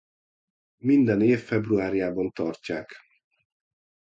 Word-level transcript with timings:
Minden 0.77 1.21
év 1.21 1.39
februárjában 1.43 2.31
tartják. 2.31 2.99